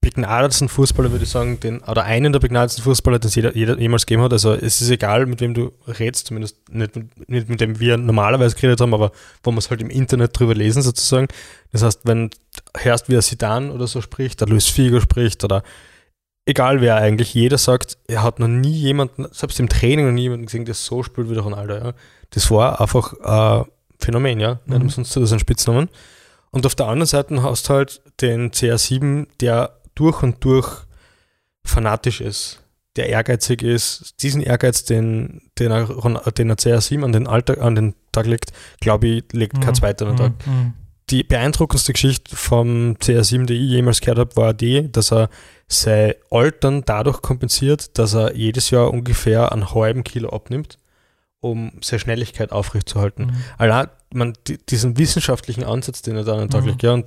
[0.05, 3.79] begnadetsten Fußballer, würde ich sagen, den, oder einen der begnadetsten Fußballer, den es jeder, jeder
[3.79, 4.33] jemals gegeben hat.
[4.33, 7.97] Also es ist egal, mit wem du redest, zumindest nicht mit, nicht mit dem wir
[7.97, 9.13] normalerweise geredet haben, aber
[9.43, 11.29] wo wir es halt im Internet drüber lesen sozusagen.
[11.73, 12.31] Das heißt, wenn
[12.77, 15.63] hörst, wie er Sidan oder so spricht, der Luis Figo spricht oder
[16.47, 20.23] egal wer eigentlich, jeder sagt, er hat noch nie jemanden, selbst im Training noch nie
[20.23, 21.75] jemanden gesehen, der so spielt wie der Ronaldo.
[21.75, 21.93] Ja.
[22.31, 23.65] Das war einfach ein
[23.99, 24.61] Phänomen, ja.
[24.67, 24.83] Nicht Mhm.
[24.85, 25.89] umsonst hat er seinen Spitznamen.
[26.51, 30.69] Und auf der anderen Seite hast du halt den CR7, der durch und durch
[31.65, 32.61] fanatisch ist,
[32.97, 34.15] der ehrgeizig ist.
[34.23, 35.87] Diesen Ehrgeiz, den, den, er,
[36.33, 39.75] den er CR7 an den, Alltag, an den Tag legt, glaube ich, legt kein Mhm.
[39.75, 40.47] zweiter an den Tag.
[40.47, 40.75] Mhm.
[41.11, 45.29] Die beeindruckendste Geschichte vom CR7, die ich jemals gehört habe, war die, dass er
[45.69, 50.79] sein Altern dadurch kompensiert, dass er jedes Jahr ungefähr einen halben Kilo abnimmt,
[51.41, 53.27] um seine Schnelligkeit aufrechtzuerhalten.
[53.27, 53.37] Mhm.
[53.59, 56.69] Allein man, die, diesen wissenschaftlichen Ansatz, den er da an den Tag Mhm.
[56.69, 57.07] legt, ja, und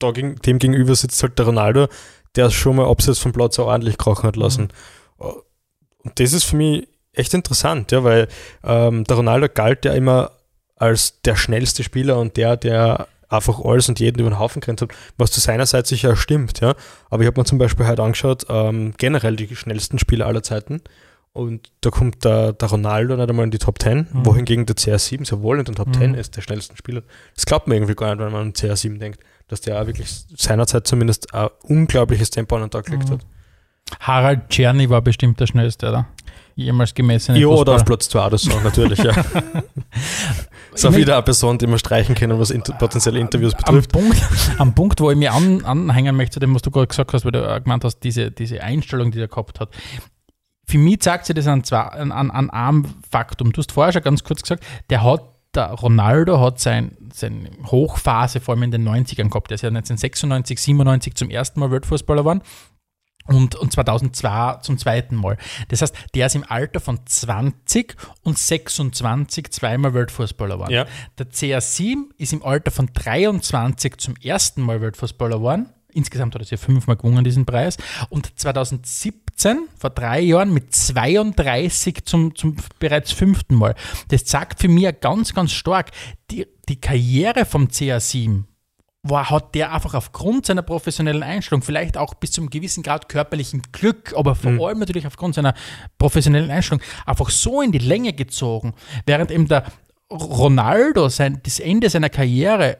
[0.00, 1.88] da gegen, dem gegenüber sitzt halt der Ronaldo,
[2.36, 4.68] der es schon mal abseits vom Platz auch ordentlich krachen hat lassen.
[5.18, 8.28] Und das ist für mich echt interessant, ja, weil
[8.64, 10.32] ähm, der Ronaldo galt ja immer
[10.76, 14.80] als der schnellste Spieler und der, der einfach alles und jeden über den Haufen gerannt
[14.82, 16.74] hat, was zu seiner Seite sicher stimmt, ja.
[17.10, 20.80] Aber ich habe mir zum Beispiel heute angeschaut, ähm, generell die schnellsten Spieler aller Zeiten.
[21.32, 24.26] Und da kommt der, der Ronaldo nicht einmal in die Top 10, Mhm.
[24.26, 25.94] wohingegen der CR7 sehr wohl in den Top Mhm.
[25.94, 27.02] 10 ist, der schnellsten Spieler.
[27.36, 30.08] Das glaubt man irgendwie gar nicht, wenn man an CR7 denkt, dass der auch wirklich
[30.36, 33.14] seinerzeit zumindest ein unglaubliches Tempo an den Tag gelegt Mhm.
[33.14, 33.20] hat.
[34.00, 36.06] Harald Czerny war bestimmt der schnellste, oder?
[36.54, 37.84] Jemals gemessene Ja, oder auf.
[37.84, 39.12] Platz 2 oder so, natürlich, ja.
[40.74, 43.92] ist auch wieder eine Person, die wir streichen können, was inter potenzielle Interviews am betrifft.
[43.92, 44.22] Punkt,
[44.58, 47.24] am Punkt, wo ich mich an, anhängen möchte, zu dem, was du gerade gesagt hast,
[47.24, 49.70] weil du gemeint hast, diese, diese Einstellung, die er gehabt hat.
[50.66, 53.52] Für mich zeigt sich das an, zwei, an, an einem Faktum.
[53.52, 58.40] Du hast vorher schon ganz kurz gesagt, der hat, der Ronaldo hat sein, seine Hochphase
[58.40, 59.50] vor allem in den 90ern gehabt.
[59.50, 62.42] Der ist ja 1996, 97 zum ersten Mal Weltfußballer geworden.
[63.26, 65.36] Und, und 2002 zum zweiten Mal.
[65.68, 70.72] Das heißt, der ist im Alter von 20 und 26 zweimal Weltfußballer geworden.
[70.72, 70.86] Ja.
[71.18, 75.68] Der CR7 ist im Alter von 23 zum ersten Mal Weltfußballer geworden.
[75.92, 77.76] Insgesamt hat er sich fünfmal gewonnen, diesen Preis.
[78.08, 79.12] Und 2017,
[79.78, 83.74] vor drei Jahren, mit 32 zum, zum bereits fünften Mal.
[84.08, 85.90] Das zeigt für mich ganz, ganz stark,
[86.30, 88.44] die, die Karriere vom CR7
[89.02, 93.62] war, hat der einfach aufgrund seiner professionellen Einstellung, vielleicht auch bis zum gewissen Grad körperlichen
[93.72, 95.54] Glück, aber vor allem natürlich aufgrund seiner
[95.98, 98.74] professionellen Einstellung, einfach so in die Länge gezogen,
[99.06, 99.64] während eben der
[100.10, 102.78] Ronaldo sein, das Ende seiner Karriere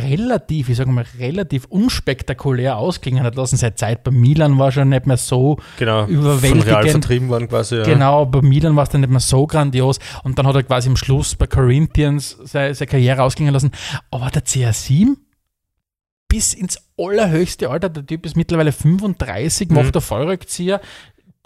[0.00, 3.56] relativ, ich sage mal, relativ unspektakulär ausklingen hat lassen.
[3.56, 6.04] Seine Zeit bei Milan war schon nicht mehr so Genau.
[6.04, 6.66] Von überwältigend.
[6.66, 7.76] Real vertrieben worden quasi.
[7.76, 7.82] Ja.
[7.84, 10.88] Genau, bei Milan war es dann nicht mehr so grandios und dann hat er quasi
[10.88, 13.70] am Schluss bei Corinthians seine, seine Karriere ausklingen lassen.
[14.10, 15.16] Aber der CR7
[16.28, 19.74] bis ins allerhöchste Alter, der Typ ist mittlerweile 35, Mhm.
[19.74, 20.80] macht der Fallrückzieher,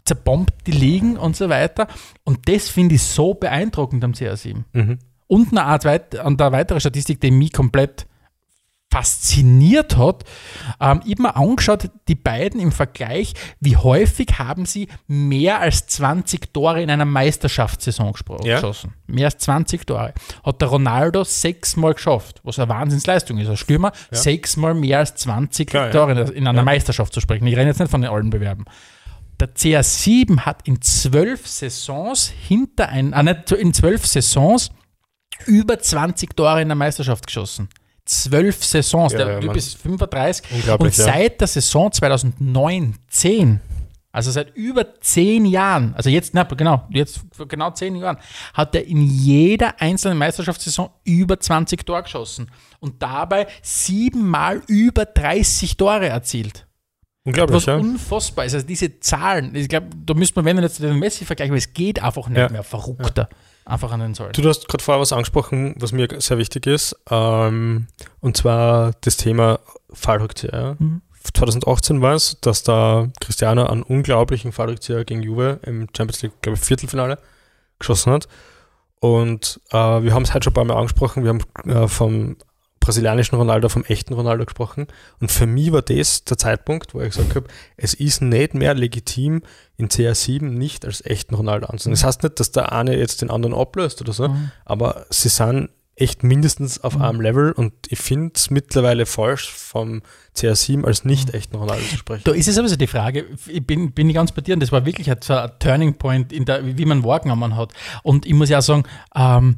[0.04, 1.88] zerbombt die Ligen und so weiter.
[2.24, 4.64] Und das finde ich so beeindruckend am CR7.
[4.72, 4.98] Mhm.
[5.28, 8.06] Und eine Art weit, an der weitere Statistik, die mich komplett
[8.92, 10.25] fasziniert hat.
[10.81, 15.87] Ähm, ich habe mir angeschaut, die beiden im Vergleich, wie häufig haben sie mehr als
[15.87, 18.55] 20 Tore in einer Meisterschaftssaison Ja.
[18.57, 18.94] geschossen.
[19.07, 20.14] Mehr als 20 Tore.
[20.44, 23.49] Hat der Ronaldo sechsmal geschafft, was eine Wahnsinnsleistung ist.
[23.49, 25.92] Als Stürmer sechsmal mehr als 20 Klar, ja.
[25.92, 27.46] Tore in, in einer Meisterschaft zu sprechen.
[27.46, 28.64] Ich rede jetzt nicht von den alten Bewerben.
[29.38, 34.70] Der CR7 hat in zwölf Saisons hinter ein, ah, nicht, in zwölf Saisons
[35.44, 37.68] über 20 Tore in der Meisterschaft geschossen.
[38.06, 39.12] Zwölf Saisons.
[39.12, 39.56] Ja, der ja, Typ Mann.
[39.56, 40.44] ist 35.
[40.52, 41.04] Unglaublich, Und ja.
[41.12, 43.58] seit der Saison 2009-10,
[44.12, 48.16] also seit über zehn Jahren, also jetzt, na, genau, jetzt vor genau zehn Jahren,
[48.54, 55.76] hat er in jeder einzelnen Meisterschaftssaison über 20 Tore geschossen und dabei siebenmal über 30
[55.76, 56.66] Tore erzielt.
[57.24, 57.74] Unglaublich, Was ja.
[57.76, 58.54] unfassbar ist.
[58.54, 61.72] Also diese Zahlen, ich glaube, da müsste man, wenn jetzt den Messi vergleichen, weil es
[61.74, 62.48] geht einfach nicht Ja.
[62.48, 63.28] mehr verrückter.
[63.66, 64.33] Einfach an den Zahlen.
[64.33, 67.88] Du hast gerade vorher was angesprochen, was mir sehr wichtig ist, ähm,
[68.20, 69.59] und zwar das Thema
[69.92, 70.76] Fallrückzieher.
[70.79, 71.02] Mhm.
[71.35, 76.57] 2018 war es, dass da Cristiano einen unglaublichen Fallrückzieher gegen Juve im Champions League, glaube
[76.57, 77.18] ich, Viertelfinale
[77.81, 78.29] geschossen hat.
[79.00, 82.37] Und äh, wir haben es heute schon ein paar Mal angesprochen, wir haben äh, vom
[82.87, 84.87] brasilianischen Ronaldo, vom echten Ronaldo gesprochen.
[85.20, 87.46] Und für mich war das der Zeitpunkt, wo ich gesagt habe,
[87.77, 89.42] es ist nicht mehr legitim,
[89.77, 91.92] in CR7 nicht als echten Ronaldo anzusehen.
[91.92, 94.51] Das heißt nicht, dass der eine jetzt den anderen ablöst oder so, Mhm.
[94.64, 95.68] aber sie sind
[95.99, 97.03] echt mindestens auf Mhm.
[97.03, 100.03] einem Level und ich finde es mittlerweile falsch, vom
[100.35, 102.22] CR7 als nicht echten Ronaldo zu sprechen.
[102.25, 104.72] Da ist es sowieso die Frage, ich bin, bin ich ganz bei dir und das
[104.72, 107.72] war wirklich ein, so ein Turning Point, in der, wie man wahrgenommen hat.
[108.03, 109.57] Und ich muss ja auch sagen, ähm,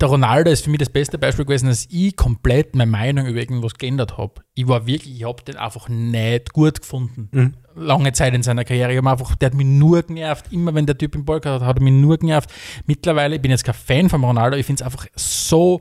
[0.00, 3.40] der Ronaldo ist für mich das beste Beispiel gewesen, dass ich komplett meine Meinung über
[3.40, 4.42] irgendwas geändert habe.
[4.54, 7.28] Ich war wirklich, ich habe den einfach nicht gut gefunden.
[7.32, 7.54] Mhm.
[7.74, 8.92] Lange Zeit in seiner Karriere.
[8.92, 10.52] Ich einfach, der hat mich nur genervt.
[10.52, 12.50] Immer wenn der Typ im Ball hat, hat er mich nur genervt.
[12.86, 15.80] Mittlerweile, ich bin jetzt kein Fan von Ronaldo, ich finde es einfach so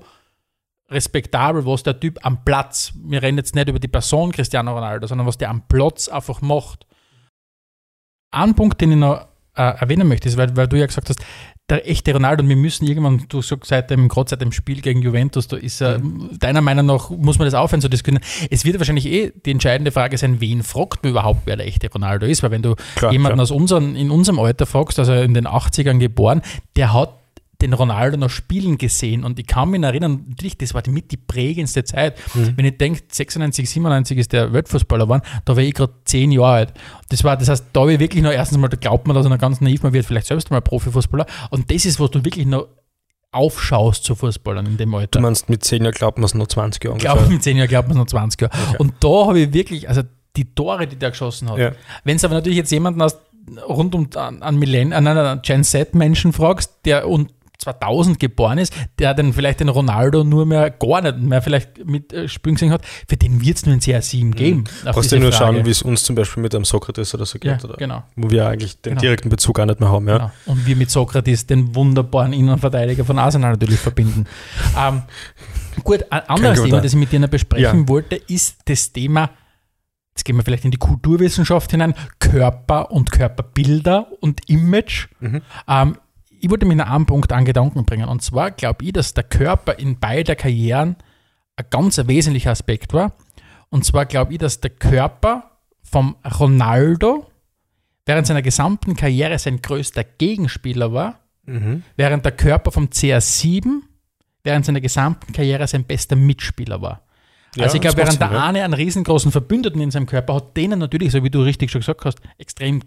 [0.89, 5.06] respektabel, was der Typ am Platz, wir reden jetzt nicht über die Person Cristiano Ronaldo,
[5.06, 6.88] sondern was der am Platz einfach macht.
[8.32, 9.27] Ein Punkt, den ich noch
[9.58, 11.20] äh, erwähnen möchte, ist, weil, weil du ja gesagt hast,
[11.70, 14.82] der echte Ronaldo, und wir müssen irgendwann, du sagst seit dem, gerade seit dem Spiel
[14.82, 16.00] gegen Juventus, da ist er,
[16.39, 18.24] deiner Meinung nach, muss man das aufhören zu diskutieren.
[18.50, 21.91] Es wird wahrscheinlich eh die entscheidende Frage sein, wen fragt man überhaupt, wer der echte
[21.91, 23.43] Ronaldo ist, weil wenn du Klar, jemanden klar.
[23.43, 26.41] aus unseren, in unserem Alter fragst, also in den 80ern geboren,
[26.78, 27.13] der hat
[27.62, 31.12] den Ronaldo noch spielen gesehen und ich kann mich erinnern, natürlich, das war die mit
[31.12, 32.15] die prägendste Zeit.
[32.34, 36.54] Wenn ich denke, 96, 97 ist der Weltfußballer geworden, da war ich gerade zehn Jahre
[36.54, 36.74] alt.
[37.10, 39.26] Das war, das heißt, da habe ich wirklich noch, erstens mal, da glaubt man, dass
[39.26, 42.24] er noch ganz naiv, man wird vielleicht selbst mal Profifußballer und das ist, was du
[42.24, 42.67] wirklich noch
[43.32, 45.20] aufschaust zu Fußballern in dem Alter.
[45.20, 47.58] Du meinst, mit 10 Jahren glaubt man es noch 20 Jahre Ich glaube, mit 10
[47.58, 48.78] Jahren glaubt man es noch 20 Jahre.
[48.78, 50.04] Und da habe ich wirklich, also
[50.36, 51.58] die Tore, die der geschossen hat.
[51.58, 51.72] Ja.
[52.04, 53.17] Wenn es aber natürlich jetzt jemanden aus
[53.67, 58.74] rund um an, an Millenn, an einen Gen Z-Menschen fragst, der und 2000 geboren ist,
[59.00, 62.72] der dann vielleicht den Ronaldo nur mehr gar nicht mehr vielleicht mit äh, Spielen gesehen
[62.72, 64.63] hat, für den wird es nur ein CR7 geben.
[64.86, 65.56] auf Brauchst du nur Frage.
[65.58, 67.76] schauen, wie es uns zum Beispiel mit einem Sokrates oder so Ja, geht, oder?
[67.78, 68.04] genau.
[68.15, 69.02] Wo wir eigentlich den Genau.
[69.02, 70.17] direkten Bezug auch nicht mehr haben, ja.
[70.17, 70.32] Genau.
[70.46, 74.26] Und wir mit Sokrates den wunderbaren Innenverteidiger von Arsenal natürlich verbinden.
[74.78, 75.02] ähm,
[75.84, 77.88] gut, ein anderes Thema, das ich mit dir noch besprechen Ja.
[77.88, 79.32] wollte, ist das Thema,
[80.15, 85.08] jetzt gehen wir vielleicht in die Kulturwissenschaft hinein, Körper und Körperbilder und Image.
[85.20, 85.41] Mhm.
[85.67, 85.98] Ähm,
[86.39, 88.08] ich wollte mich in einem Punkt an Gedanken bringen.
[88.08, 90.95] Und zwar glaube ich, dass der Körper in beider Karrieren
[91.56, 93.13] ein ganz wesentlicher Aspekt war.
[93.69, 97.26] Und zwar glaube ich, dass der Körper vom Ronaldo
[98.06, 101.84] während seiner gesamten Karriere sein größter Gegenspieler war, Mhm.
[101.95, 103.82] während der Körper vom CR7
[104.43, 107.04] während seiner gesamten Karriere sein bester Mitspieler war.
[107.56, 108.45] Ja, also ich glaube, während der ja.
[108.45, 111.71] eine einen riesengroßen Verbündeten in seinem Körper hat, den er natürlich, so wie du richtig
[111.71, 112.82] schon gesagt hast, extrem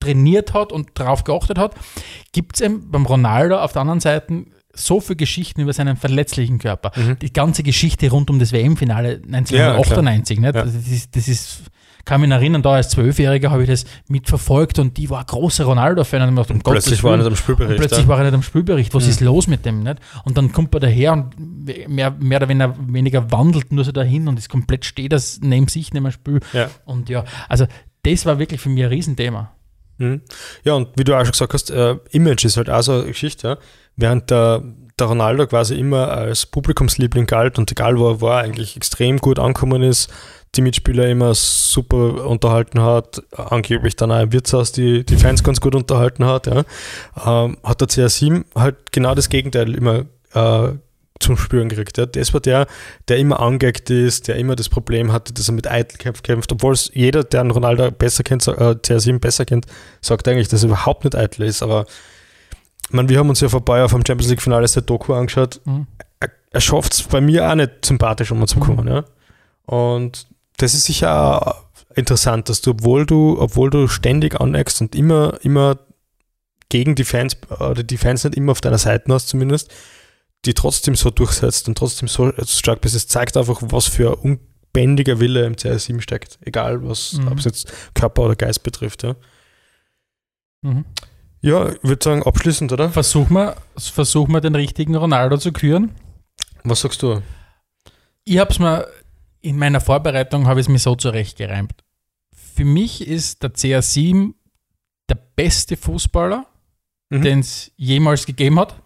[0.00, 1.74] trainiert hat und darauf geachtet hat,
[2.32, 6.58] gibt es eben beim Ronaldo auf der anderen Seite so viele Geschichten über seinen verletzlichen
[6.58, 6.92] Körper.
[7.20, 10.54] Die ganze Geschichte rund um das WM-Finale 1998, nicht?
[10.54, 10.64] Ja.
[10.64, 11.62] Das, ist, das ist,
[12.04, 15.64] kann mich erinnern, da als Zwölfjähriger habe ich das mitverfolgt und die war ein großer
[15.64, 16.22] Ronaldo-Fan.
[16.22, 17.70] Und gedacht, um Plötzlich Gottes war er nicht am Spielbericht.
[17.72, 18.08] Und plötzlich ja.
[18.08, 18.94] war er nicht am Spielbericht.
[18.94, 19.82] Was ist los mit dem?
[19.82, 19.98] Nicht?
[20.24, 21.34] Und dann kommt er daher und
[21.88, 25.68] mehr, mehr oder weniger, weniger wandelt nur so dahin und ist komplett steht das neben
[25.68, 26.40] sich, neben dem Spiel.
[26.52, 26.70] Ja.
[26.84, 27.66] Und ja, also
[28.04, 29.52] das war wirklich für mich ein Riesenthema.
[30.00, 30.22] Mhm.
[30.64, 33.04] Ja, und wie du auch schon gesagt hast, äh, Image ist halt auch so eine
[33.04, 33.58] Geschichte, ja.
[33.96, 34.62] Während der,
[34.98, 39.38] der Ronaldo quasi immer als Publikumsliebling galt und egal wo er war, eigentlich extrem gut
[39.38, 40.10] angekommen ist,
[40.54, 45.60] die Mitspieler immer super unterhalten hat, angeblich dann auch im Wirtshaus die, die Fans ganz
[45.60, 46.64] gut unterhalten hat, ja,
[47.26, 50.72] ähm, hat der CR7 halt genau das Gegenteil immer äh,
[51.20, 51.98] zum Spüren gekriegt.
[51.98, 52.06] Ja.
[52.06, 52.66] Das war der,
[53.08, 56.72] der immer angeeckt ist, der immer das Problem hatte, dass er mit Eitelkampf kämpft, obwohl
[56.72, 59.66] es jeder, der einen Ronaldo besser kennt, äh, CR7 besser kennt,
[60.00, 61.62] sagt eigentlich, dass er überhaupt nicht eitel ist.
[61.62, 61.86] Aber
[62.86, 65.60] ich meine, wir haben uns ja vorbei auf dem Champions League Finale der Doku angeschaut.
[65.64, 65.86] Mhm.
[66.18, 68.88] Er, er schafft es bei mir auch nicht sympathisch umzukommen.
[68.88, 69.04] Ja.
[69.66, 71.56] Und das ist sicher
[71.94, 75.78] interessant, dass du, obwohl du, obwohl du ständig aneckst und immer, immer
[76.68, 79.70] gegen die Fans, oder die Fans nicht immer auf deiner Seite hast zumindest,
[80.44, 82.94] die trotzdem so durchsetzt und trotzdem so stark bist.
[82.94, 84.38] Es zeigt einfach, was für ein
[84.72, 86.38] unbändiger Wille im CR7 steckt.
[86.42, 87.28] Egal, was, Mhm.
[87.28, 89.02] ob es jetzt Körper oder Geist betrifft.
[89.02, 89.16] Ja,
[90.62, 90.84] Mhm.
[91.40, 92.90] ja ich würde sagen, abschließend, oder?
[92.90, 95.94] Versuch mal, versuch mal den richtigen Ronaldo zu küren.
[96.64, 97.22] Was sagst du?
[98.24, 98.86] Ich habe es mir
[99.42, 101.72] in meiner Vorbereitung habe ich es mir so zurechtgereimt.
[102.54, 104.34] Für mich ist der CR7
[105.08, 106.46] der beste Fußballer,
[107.08, 107.22] Mhm.
[107.22, 108.79] den es jemals gegeben hat.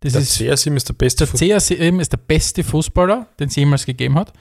[0.00, 3.56] Das Der ist CR7 ist der beste Der CR7 ist der beste Fußballer, den es
[3.56, 4.32] jemals gegeben hat.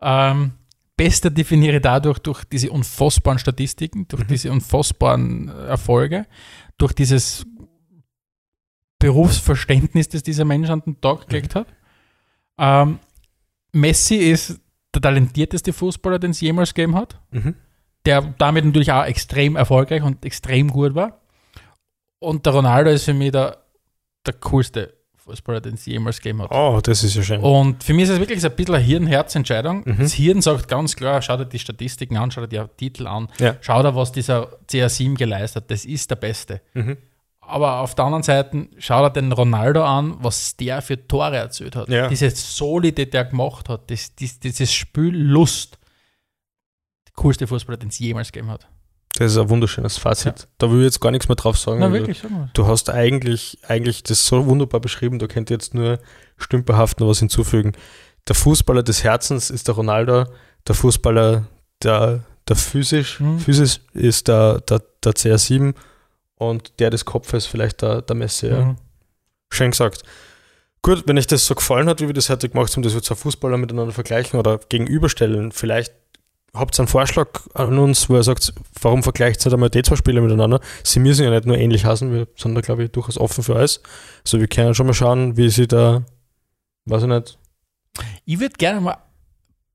[0.00, 0.52] Ähm,
[0.96, 4.28] bester definiere ich dadurch durch diese unfassbaren Statistiken, durch Mhm.
[4.28, 6.26] diese unfassbaren äh, Erfolge,
[6.78, 7.46] durch dieses
[8.98, 11.66] Berufsverständnis, das dieser Mensch an den Tag gelegt hat.
[12.58, 12.98] Ähm,
[13.72, 14.60] Messi ist
[14.94, 17.54] der talentierteste Fußballer, den es jemals gegeben hat Mhm.
[18.06, 21.20] der damit natürlich auch extrem erfolgreich und extrem gut war.
[22.18, 23.64] Und der Ronaldo ist für mich der,
[24.26, 24.93] der coolste
[25.24, 26.50] Fußballer, den es jemals gegeben hat.
[26.50, 27.40] Oh, das ist ja schön.
[27.40, 29.82] Und für mich ist es wirklich so ein bisschen eine Hirn-Herz-Entscheidung.
[29.84, 29.96] Mhm.
[29.98, 33.28] Das Hirn sagt ganz klar, schau dir die Statistiken an, schau dir die Titel an,
[33.38, 33.56] Ja.
[33.60, 35.70] schau dir, was dieser CR7 geleistet hat.
[35.70, 36.60] Das ist der Beste.
[36.74, 36.96] Mhm.
[37.40, 41.76] Aber auf der anderen Seite, schau dir den Ronaldo an, was der für Tore erzählt
[41.76, 41.88] hat.
[41.88, 42.08] Ja.
[42.08, 45.78] Diese Soli, die der gemacht hat, das, dies, dieses Spiel Lust.
[47.06, 48.66] Der coolste Fußballer, den es jemals gegeben hat.
[49.16, 50.48] Das ist ein wunderschönes Fazit.
[50.58, 51.78] Da will ich jetzt gar nichts mehr drauf sagen.
[51.78, 52.22] Na, wirklich.
[52.52, 55.98] Du hast eigentlich, eigentlich das so wunderbar beschrieben, da könnt ihr jetzt nur
[56.36, 57.72] stümperhaft noch was hinzufügen.
[58.26, 60.24] Der Fußballer des Herzens ist der Ronaldo,
[60.66, 61.44] der Fußballer
[61.82, 63.38] der, der physisch, Mhm.
[63.38, 65.74] physisch ist der, der, der CR7
[66.36, 68.48] und der des Kopfes vielleicht der, der Messi.
[68.48, 68.60] Ja.
[68.64, 68.76] Mhm.
[69.50, 70.02] Schön gesagt.
[70.82, 73.02] Gut, wenn euch das so gefallen hat, wie wir das heute gemacht haben, dass wir
[73.02, 75.92] zwei Fußballer miteinander vergleichen oder gegenüberstellen, vielleicht
[76.54, 79.96] habt ihr einen Vorschlag an uns, wo ihr sagt, warum vergleicht ihr einmal die zwei
[79.96, 80.60] Spieler miteinander?
[80.82, 83.56] Sie müssen ja nicht nur ähnlich hassen, wir sind da, glaube ich, durchaus offen für
[83.56, 83.80] alles.
[84.24, 86.04] Also wir können schon mal schauen, wie sie da,
[86.86, 87.38] weiß ich nicht.
[88.24, 88.96] Ich würde gerne mal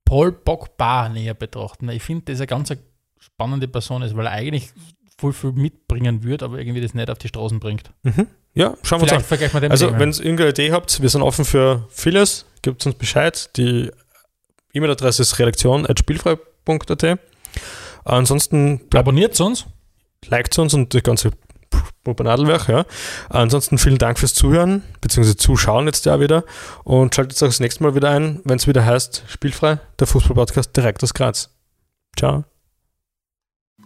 [0.06, 1.88] Paul Pogba näher betrachten.
[1.90, 2.80] Ich finde, dass er ganz eine
[3.20, 4.72] spannende Person ist, weil er eigentlich
[5.20, 7.92] voll viel mitbringen würde, aber irgendwie das nicht auf die Straßen bringt.
[8.04, 8.28] Mhm.
[8.56, 9.72] Ja, schauen wir uns an.
[9.72, 13.56] Also, wenn ihr irgendeine Idee habt, wir sind offen für vieles, gebt uns Bescheid.
[13.58, 13.92] Die
[14.74, 15.40] E-Mail-Adresse ist
[16.70, 17.20] redaktion.spielfrei.at.
[18.06, 19.66] Ansonsten Abonniert uns.
[20.28, 21.32] liked uns und das ganze
[22.06, 22.86] Nadelwerk, ja.
[23.30, 26.44] Ansonsten vielen Dank fürs Zuhören, beziehungsweise Zuschauen jetzt ja wieder
[26.84, 30.76] und schaltet euch das nächste Mal wieder ein, wenn es wieder heißt Spielfrei, der Fußball-Podcast
[30.76, 31.52] direkt aus Graz.
[32.18, 32.46] Ciao.